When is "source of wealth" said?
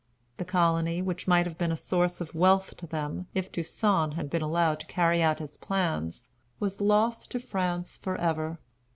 1.77-2.75